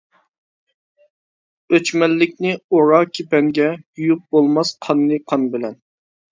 ئۆچمەنلىكنى 1.73 2.55
ئورا 2.57 3.03
كېپەنگە، 3.19 3.69
يۇيۇپ 4.03 4.27
بولماس 4.35 4.75
قاننى 4.89 5.25
قان 5.31 5.49
بىلەن. 5.57 5.81